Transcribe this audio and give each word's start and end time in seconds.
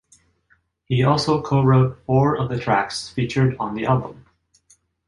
He 0.85 1.03
also 1.03 1.43
co-wrote 1.43 1.99
four 2.07 2.35
of 2.35 2.49
the 2.49 2.57
tracks 2.57 3.09
featured 3.09 3.55
on 3.59 3.75
the 3.75 3.85
album. 3.85 4.25